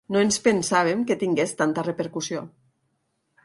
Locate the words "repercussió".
1.91-2.45